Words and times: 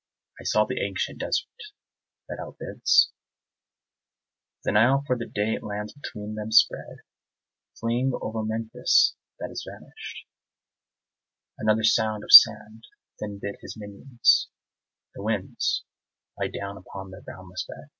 I 0.39 0.45
saw 0.45 0.65
the 0.65 0.79
ancient 0.81 1.19
Desert, 1.19 1.61
that 2.27 2.39
outbids 2.39 3.11
The 4.63 4.71
Nile 4.71 5.03
for 5.05 5.15
the 5.15 5.27
date 5.27 5.61
lands 5.61 5.93
between 5.93 6.33
them 6.33 6.51
spread, 6.51 7.01
Fling 7.79 8.11
over 8.19 8.43
Memphis 8.43 9.13
that 9.37 9.51
is 9.51 9.63
vanishèd, 9.69 10.25
Another 11.59 11.83
shroud 11.83 12.23
of 12.23 12.31
sand, 12.31 12.85
then 13.19 13.37
bid 13.37 13.57
his 13.61 13.77
minions, 13.77 14.49
The 15.13 15.21
winds, 15.21 15.83
lie 16.35 16.47
down 16.47 16.77
upon 16.77 17.11
their 17.11 17.21
boundless 17.21 17.65
bed. 17.67 17.89